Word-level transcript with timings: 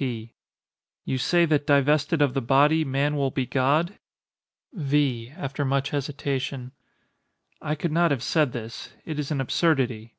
P. 0.00 0.32
You 1.04 1.18
say 1.18 1.44
that 1.46 1.66
divested 1.66 2.22
of 2.22 2.32
the 2.32 2.40
body 2.40 2.84
man 2.84 3.16
will 3.16 3.32
be 3.32 3.46
God? 3.46 3.98
V. 4.72 5.30
[After 5.30 5.64
much 5.64 5.90
hesitation.] 5.90 6.70
I 7.60 7.74
could 7.74 7.90
not 7.90 8.12
have 8.12 8.22
said 8.22 8.52
this; 8.52 8.92
it 9.04 9.18
is 9.18 9.32
an 9.32 9.40
absurdity. 9.40 10.14